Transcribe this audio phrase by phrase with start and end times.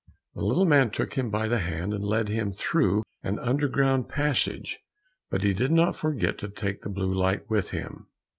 [0.33, 4.79] The little man took him by the hand, and led him through an underground passage,
[5.29, 8.07] but he did not forget to take the blue light with him.